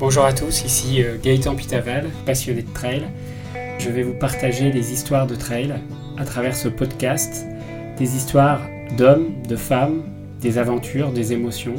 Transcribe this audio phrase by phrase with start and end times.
[0.00, 3.02] Bonjour à tous, ici euh, Gaëtan Pitaval, passionné de trail.
[3.78, 5.74] Je vais vous partager des histoires de trail
[6.16, 7.44] à travers ce podcast,
[7.98, 8.62] des histoires
[8.96, 10.04] d'hommes, de femmes,
[10.40, 11.74] des aventures, des émotions,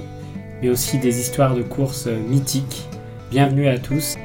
[0.62, 2.88] mais aussi des histoires de courses mythiques.
[3.31, 4.15] Bienvenue à tous.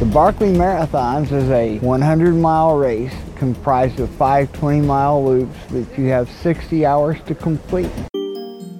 [0.00, 5.86] The Barkley Marathons is a 100 mile race comprised of five 20 mile loops that
[5.96, 7.88] you have 60 hours to complete.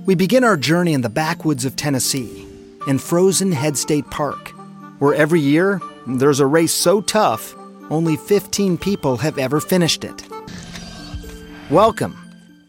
[0.09, 2.47] We begin our journey in the backwoods of Tennessee,
[2.87, 4.55] in frozen Head State Park,
[5.01, 7.55] where every year there's a race so tough,
[7.91, 10.27] only 15 people have ever finished it.
[11.69, 12.17] Welcome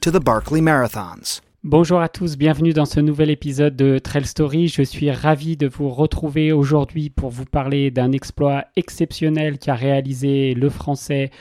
[0.02, 1.40] to the Barkley Marathons.
[1.64, 4.68] Bonjour à tous, bienvenue dans ce nouvel épisode de Trail Story.
[4.68, 10.54] Je suis ravi de vous retrouver aujourd'hui pour vous parler d'un exploit exceptionnel qu'a réalisé
[10.56, 11.32] le français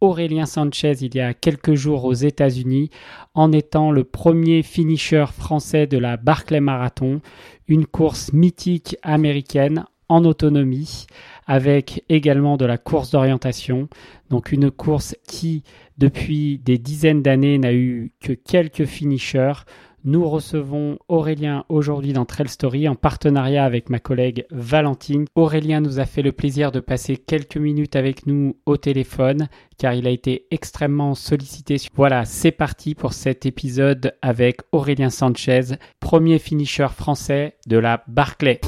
[0.00, 2.90] Aurélien Sanchez il y a quelques jours aux États-Unis
[3.34, 7.20] en étant le premier finisher français de la Barclay Marathon,
[7.66, 11.06] une course mythique américaine en autonomie
[11.46, 13.88] avec également de la course d'orientation.
[14.30, 15.64] Donc une course qui
[15.98, 19.64] depuis des dizaines d'années n'a eu que quelques finishers.
[20.04, 25.24] Nous recevons Aurélien aujourd'hui dans Trail Story en partenariat avec ma collègue Valentine.
[25.34, 29.94] Aurélien nous a fait le plaisir de passer quelques minutes avec nous au téléphone car
[29.94, 31.76] il a été extrêmement sollicité.
[31.94, 35.62] Voilà, c'est parti pour cet épisode avec Aurélien Sanchez,
[35.98, 38.60] premier finisher français de la Barclay.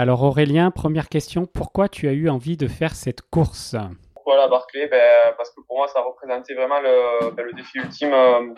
[0.00, 3.74] Alors Aurélien, première question, pourquoi tu as eu envie de faire cette course?
[4.14, 4.86] Pourquoi la Barclay?
[4.86, 8.12] Ben, Parce que pour moi, ça représentait vraiment le, ben, défi ultime.
[8.12, 8.54] Euh,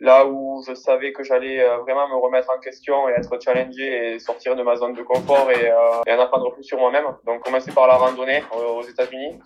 [0.00, 4.14] là où je savais que j'allais euh, vraiment me remettre en question et être challengé
[4.14, 7.06] et sortir de ma zone de confort et, euh, et en apprendre plus sur moi-même.
[7.26, 9.38] Donc commencer par la randonnée aux États-Unis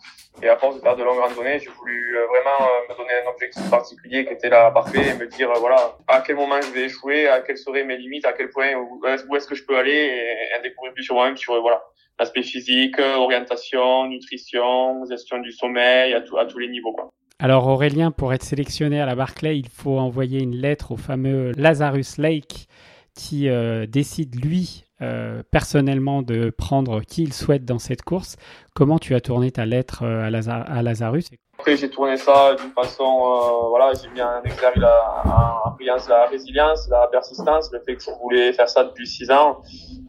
[0.43, 3.31] et à force de faire de longues randonnées, j'ai voulu euh, vraiment me donner un
[3.31, 6.85] objectif particulier qui était la parfait et me dire voilà à quel moment je vais
[6.85, 9.93] échouer, à quelles seraient mes limites, à quel point où est-ce que je peux aller
[9.93, 11.83] et, et découvrir plus sur moi-même sur voilà
[12.19, 17.09] l'aspect physique, orientation, nutrition, gestion du sommeil à, tout, à tous les niveaux quoi.
[17.45, 21.51] Alors Aurélien, pour être sélectionné à la Barclay, il faut envoyer une lettre au fameux
[21.57, 22.69] Lazarus Lake
[23.17, 28.37] qui euh, décide lui euh, personnellement de prendre qui il souhaite dans cette course.
[28.77, 31.31] Comment tu as tourné ta lettre euh, à, Lazar à Lazarus?
[31.59, 35.75] Après j'ai tourné ça d'une façon, voilà, j'ai mis un exergue la,
[36.09, 39.63] la résilience, la persistance, le fait que je voulais faire ça depuis six ans,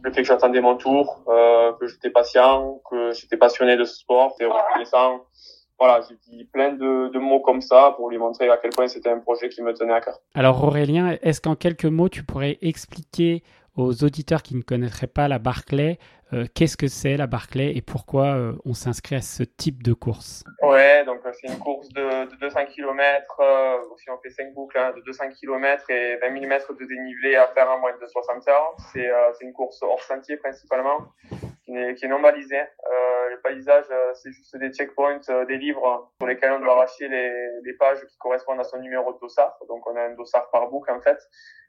[0.04, 4.30] le fait que j'attendais mon tour, que j'étais patient, que j'étais passionné de ce sport,
[4.38, 5.24] c'était reconnaissant
[5.84, 8.88] voilà, j'ai dit plein de, de, mots comme ça pour lui montrer à quel point
[8.88, 10.18] c'était un projet qui me tenait à cœur.
[10.34, 13.42] Alors Aurélien, est-ce qu'en quelques mots, tu pourrais expliquer
[13.76, 15.98] aux auditeurs qui ne connaîtraient pas la Barclay,
[16.32, 19.92] euh, qu'est-ce que c'est la Barclay et pourquoi euh, on s'inscrit à ce type de
[19.92, 20.42] course?
[20.62, 23.42] Ouais, donc euh, c'est une course de, de 200 km,
[23.98, 27.36] si on fait 5 boucles, hein, de 200 km et 20 000 mètres de dénivelé
[27.36, 28.76] à faire en moins de 60 heures.
[28.92, 31.08] C'est une course hors sentier principalement,
[31.64, 32.10] qui est, qui est.
[32.10, 36.74] Euh, le paysage, euh, c'est juste des checkpoints, euh, des livres sur lesquels on doit
[36.74, 37.30] arracher les,
[37.64, 39.56] les pages qui correspondent à son numéro de dossard.
[39.68, 41.18] Donc on a un dossard par boucle en fait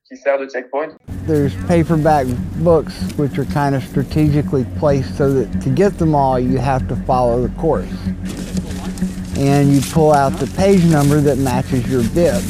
[0.05, 0.95] qui sert de checkpoint.
[1.25, 6.39] There's paperback books which are kind of strategically placed so that to get them all
[6.39, 7.89] you have to follow the course.
[9.37, 12.41] And you pull out the page number that matches your bib.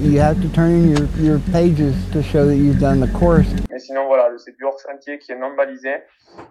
[0.00, 3.48] You have to turn in your, your pages to show that you've done the course.
[3.88, 6.02] Sinon voilà, c'est du hors sentier qui est non balisé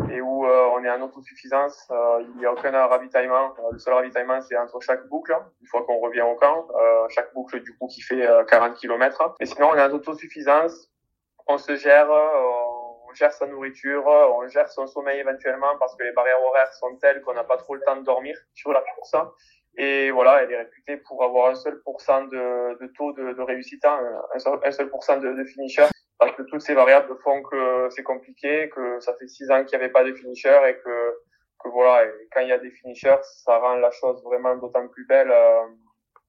[0.09, 1.87] et où euh, on est en autosuffisance.
[1.91, 3.53] Euh, il n'y a aucun ravitaillement.
[3.59, 6.67] Euh, le seul ravitaillement, c'est entre chaque boucle, une fois qu'on revient au camp.
[7.09, 9.35] Chaque boucle, du coup, qui fait 40 km.
[9.39, 10.89] Et sinon, on est en autosuffisance.
[11.45, 16.13] On se gère, on gère sa nourriture, on gère son sommeil éventuellement parce que les
[16.13, 19.15] barrières horaires sont telles qu'on n'a pas trop le temps de dormir sur la course.
[19.77, 23.41] Et voilà, elle est réputée pour avoir un seul pourcent de, de taux de, de
[23.43, 23.99] réussite, hein,
[24.33, 25.85] un seul, un seul de, de finisher
[26.19, 29.77] parce que toutes ces variables font que c'est compliqué, que ça fait six ans qu'il
[29.77, 31.19] n'y avait pas de finisher et que,
[31.63, 34.87] que voilà, et quand il y a des finishers, ça rend la chose vraiment d'autant
[34.87, 35.61] plus belle euh,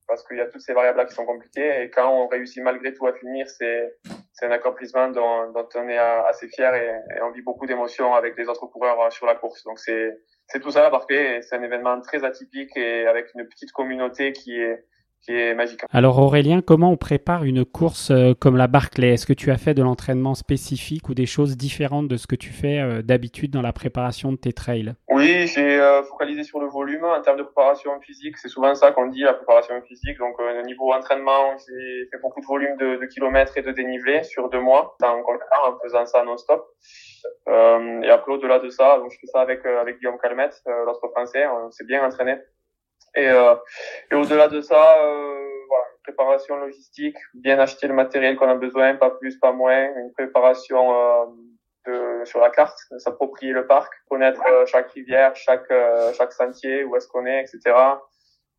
[0.06, 2.62] parce qu'il y a toutes ces variables là qui sont compliquées et quand on réussit
[2.62, 3.96] malgré tout à finir, c'est
[4.32, 8.14] c'est un accomplissement dont, dont on est assez fier et, et on vit beaucoup d'émotions
[8.14, 9.64] avec les autres coureurs sur la course.
[9.64, 13.46] Donc c'est c'est tout ça la Barclay, c'est un événement très atypique et avec une
[13.49, 14.85] petite communauté qui est
[15.23, 15.81] qui est magique.
[15.91, 19.15] Alors Aurélien, comment on prépare une course euh, comme la Barclay?
[19.15, 22.37] Est-ce que tu as fait de l'entraînement spécifique ou des choses différentes de ce que
[22.37, 24.94] tu fais euh, d'habitude dans la préparation de tes trails?
[25.09, 28.38] Oui, j'ai euh, focalisé sur le volume en termes de préparation physique.
[28.38, 30.19] C'est souvent ça qu'on dit, la préparation physique.
[30.19, 34.23] Donc au niveau entraînement, j'ai fait beaucoup de volume de, de, kilomètres et de dénivelé
[34.23, 36.64] sur deux mois, en, en faisant ça non-stop.
[37.49, 41.09] Euh, et après, au-delà de ça, donc je fais ça avec avec Guillaume Calmette, l'autre
[41.09, 41.47] français.
[41.47, 42.37] On s'est bien entraîné.
[43.19, 43.56] Et, euh,
[44.12, 48.94] et au-delà de ça, euh, voilà, préparation logistique, bien acheter le matériel qu'on a besoin,
[48.94, 51.26] pas plus, pas moins, une préparation
[51.88, 55.73] euh, sur la carte, s'approprier le parc, connaître chaque rivière, chaque
[56.17, 57.75] chaque sentier, où est-ce qu'on est, etc.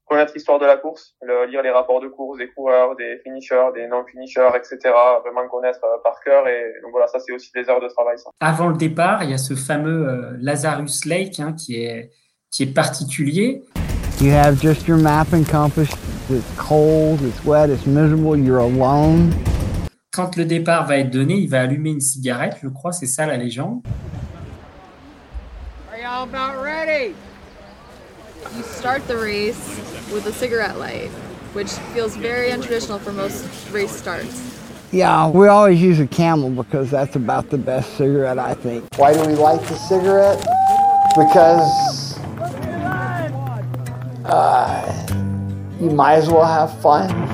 [0.06, 1.16] Connaître l'histoire de la course,
[1.48, 4.80] lire les rapports de course des coureurs, des finishers, des non-finishers, etc.
[5.24, 6.48] Vraiment connaître par cœur.
[6.48, 8.18] Et donc voilà, ça c'est aussi des heures de travail.
[8.40, 12.10] Avant le départ, il y a ce fameux Lazarus Lake hein, qui est
[12.52, 13.64] qui est particulier.
[14.20, 15.90] You have just your map and compass.
[16.30, 19.34] It's cold, it's wet, it's miserable, you're alone.
[20.12, 23.26] Quand le départ va être donné, il va allumer une cigarette, je crois, c'est ça
[23.26, 23.82] la légende.
[25.90, 27.16] Are y'all about ready?
[28.58, 29.80] You start the race
[30.12, 31.10] with a cigarette light,
[31.54, 34.42] which feels very untraditional for most race starts.
[34.92, 38.84] Yeah, we always use a camel because that's about the best cigarette, I think.
[38.98, 40.46] Why do we like the cigarette?
[41.16, 41.89] Because
[44.30, 45.08] uh,
[45.82, 47.30] you might as well have fun.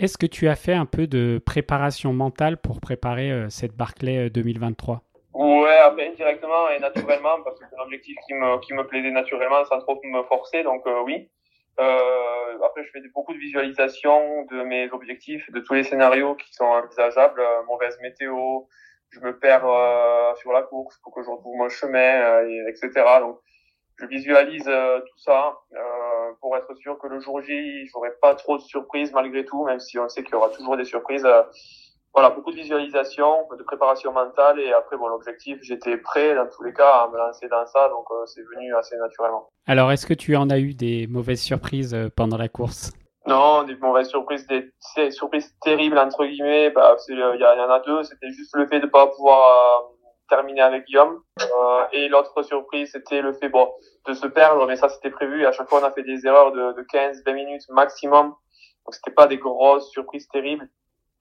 [0.00, 4.30] Est-ce que tu as fait un peu de préparation mentale pour préparer euh, cette Barclay
[4.30, 5.02] 2023
[5.34, 8.86] euh, Ouais, après, directement et naturellement, parce que c'est un objectif qui me, qui me
[8.86, 11.28] plaisait naturellement sans trop me forcer, donc euh, oui.
[11.80, 16.52] Euh, après, je fais beaucoup de visualisation de mes objectifs, de tous les scénarios qui
[16.52, 17.40] sont envisageables.
[17.40, 18.62] Euh, mauvaise météo,
[19.10, 22.90] je me perds euh, sur la course, pour que je retrouve mon chemin, etc.
[23.20, 23.38] Donc,
[24.00, 25.58] je visualise tout ça
[26.40, 29.80] pour être sûr que le jour J, j'aurai pas trop de surprises malgré tout, même
[29.80, 31.26] si on sait qu'il y aura toujours des surprises
[32.18, 36.64] voilà, beaucoup de visualisation, de préparation mentale et après, bon, l'objectif, j'étais prêt dans tous
[36.64, 39.48] les cas à me lancer dans ça, donc euh, c'est venu assez naturellement.
[39.68, 42.90] Alors, est-ce que tu en as eu des mauvaises surprises euh, pendant la course?
[43.24, 44.72] Non, des mauvaises surprises, des,
[45.12, 46.70] surprises terribles entre guillemets.
[46.70, 48.02] Bah, il y, y, en a deux.
[48.02, 49.94] C'était juste le fait de pas pouvoir euh,
[50.28, 51.22] terminer avec Guillaume,
[51.92, 53.70] et l'autre surprise, c'était le fait bon
[54.08, 55.46] de se perdre, mais ça c'était prévu.
[55.46, 59.12] À chaque fois, on a fait des erreurs de, de 15-20 minutes maximum, donc c'était
[59.12, 60.68] pas des grosses surprises terribles.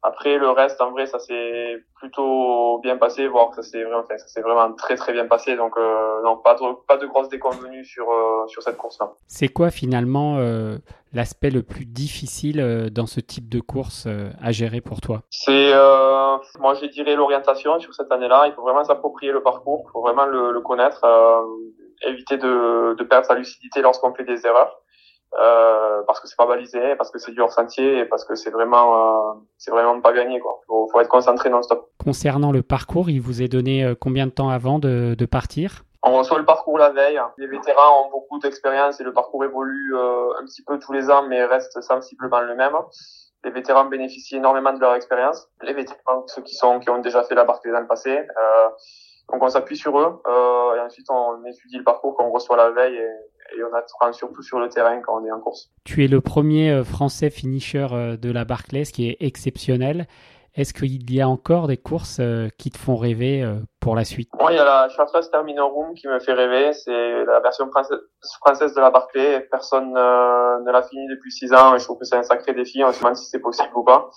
[0.04, 4.18] Après, le reste, en vrai, ça s'est plutôt bien passé, voire ça s'est vraiment, ça
[4.28, 5.56] s'est vraiment très très bien passé.
[5.56, 9.12] Donc, euh, non, pas de, pas de grosses déconvenues sur, euh, sur cette course-là.
[9.28, 10.78] C'est quoi finalement euh,
[11.14, 15.24] l'aspect le plus difficile euh, dans ce type de course euh, à gérer pour toi?
[15.32, 15.74] C'est,
[16.60, 18.46] moi, je dirais l'orientation sur cette année-là.
[18.48, 21.04] Il faut vraiment s'approprier le parcours, il faut vraiment le, le connaître,
[22.04, 24.80] éviter de, de perdre sa lucidité lorsqu'on fait des erreurs.
[25.40, 28.36] Euh, parce que c'est pas balisé, parce que c'est du hors sentier et parce que
[28.36, 30.62] c'est vraiment, euh, c'est vraiment pas gagné quoi.
[30.68, 31.92] Faut, faut être concentré non-stop.
[32.04, 35.84] Concernant le parcours, il vous est donné euh, combien de temps avant de, de partir?
[36.04, 37.20] On reçoit le parcours la veille.
[37.38, 41.10] Les vétérans ont beaucoup d'expérience et le parcours évolue euh, un petit peu tous les
[41.12, 42.74] ans, mais reste sensiblement le même.
[43.44, 45.50] Les vétérans bénéficient énormément de leur expérience.
[45.62, 48.12] Les vétérans, ceux qui sont, qui ont déjà fait la Barclay dans le passé.
[48.12, 48.70] Euh,
[49.32, 52.70] donc on s'appuie sur eux euh, et ensuite on étudie le parcours qu'on reçoit la
[52.70, 53.10] veille et,
[53.56, 55.70] et on apprend surtout sur le terrain quand on est en course.
[55.84, 60.08] Tu es le premier euh, français finisher euh, de la Barclay, ce qui est exceptionnel.
[60.56, 63.46] Est-ce qu'il y a encore des courses euh, qui te font rêver
[63.80, 64.30] pour la suite?
[64.40, 66.74] Moi, il y a la Chartreuse Terminal Room qui me fait rêver.
[66.74, 69.48] C'est la version française de la Barclay.
[69.52, 72.84] Personne ne l'a fini depuis six ans et je trouve que c'est un sacré défi.
[72.84, 74.10] On se demande si c'est possible ou pas.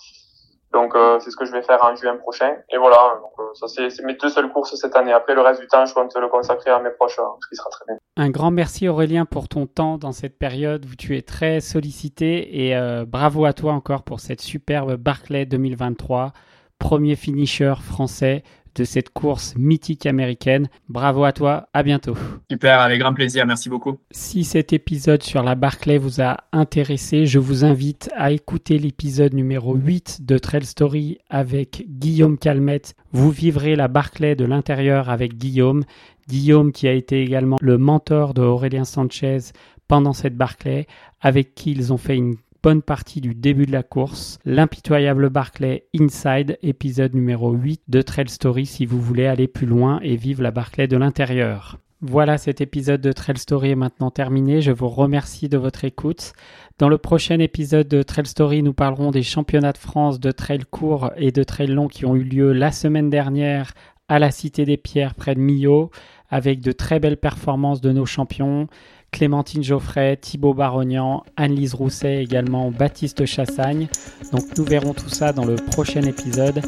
[0.73, 2.55] Donc euh, c'est ce que je vais faire en juin prochain.
[2.71, 5.11] Et voilà, euh, ça c'est mes deux seules courses cette année.
[5.11, 7.55] Après le reste du temps, je compte le consacrer à mes proches, hein, ce qui
[7.55, 7.97] sera très bien.
[8.17, 12.65] Un grand merci Aurélien pour ton temps dans cette période où tu es très sollicité
[12.65, 16.31] et euh, bravo à toi encore pour cette superbe Barclay 2023,
[16.79, 18.43] premier finisher français
[18.75, 20.69] de cette course mythique américaine.
[20.89, 22.15] Bravo à toi, à bientôt.
[22.49, 23.97] Super, avec grand plaisir, merci beaucoup.
[24.11, 29.33] Si cet épisode sur la Barclay vous a intéressé, je vous invite à écouter l'épisode
[29.33, 32.95] numéro 8 de Trail Story avec Guillaume Calmette.
[33.11, 35.83] Vous vivrez la Barclay de l'intérieur avec Guillaume.
[36.27, 39.39] Guillaume qui a été également le mentor de Aurélien Sanchez
[39.87, 40.87] pendant cette Barclay,
[41.19, 44.37] avec qui ils ont fait une bonne partie du début de la course.
[44.45, 49.99] L'impitoyable Barclay Inside, épisode numéro 8 de Trail Story si vous voulez aller plus loin
[50.03, 51.79] et vivre la Barclay de l'intérieur.
[52.01, 54.61] Voilà, cet épisode de Trail Story est maintenant terminé.
[54.61, 56.33] Je vous remercie de votre écoute.
[56.79, 60.61] Dans le prochain épisode de Trail Story, nous parlerons des championnats de France de trail
[60.69, 63.73] court et de trail long qui ont eu lieu la semaine dernière
[64.07, 65.89] à la Cité des Pierres près de Millau,
[66.29, 68.67] avec de très belles performances de nos champions.
[69.11, 73.87] Clémentine Geoffrey, Thibaut Barognan, Anne-Lise Rousset également, Baptiste Chassagne.
[74.31, 76.61] Donc nous verrons tout ça dans le prochain épisode.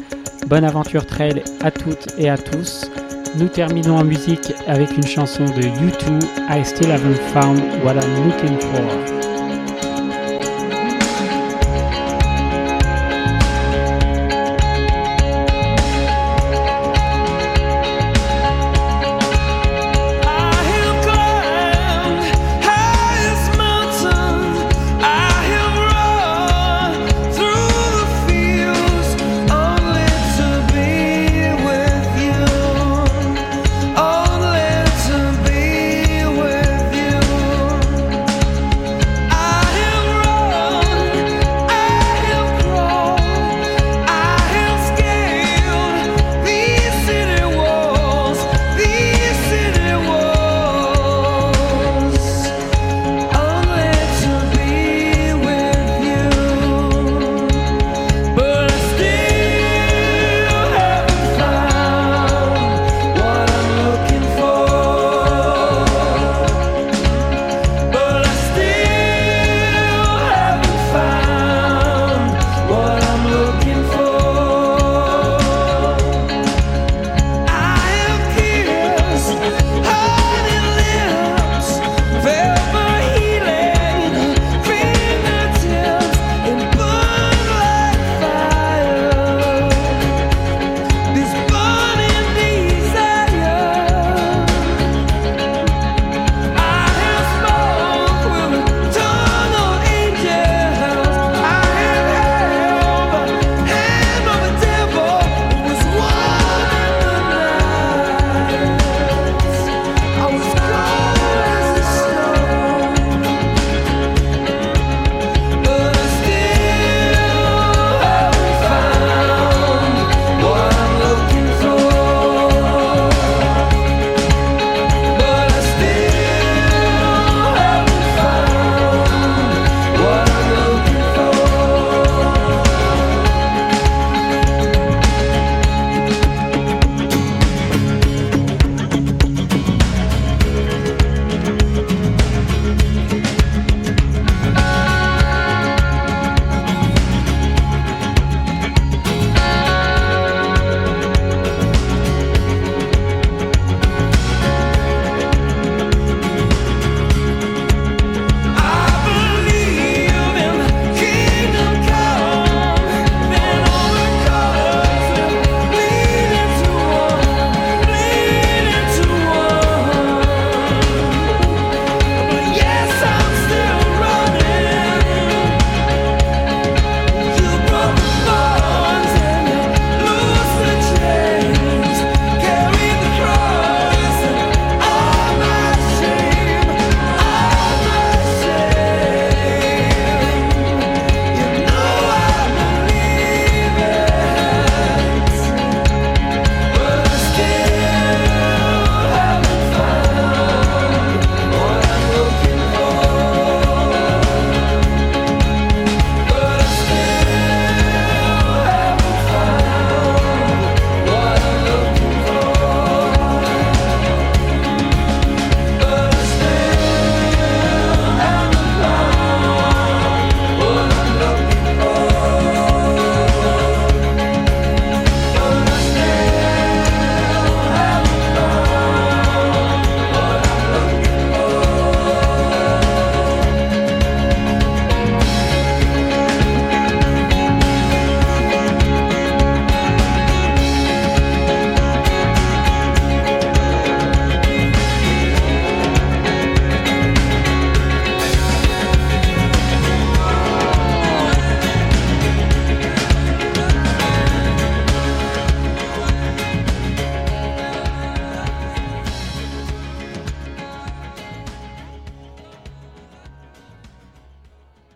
[0.46, 2.90] Bonne aventure trail à toutes et à tous.
[3.36, 8.28] Nous terminons en musique avec une chanson de U2, I Still Haven't Found What I'm
[8.28, 9.33] Looking For.